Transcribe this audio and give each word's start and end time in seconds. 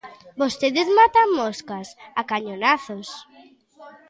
Vostedes 0.41 0.87
matan 0.99 1.27
moscas 1.39 1.87
a 2.19 2.21
cañonazos. 2.31 3.07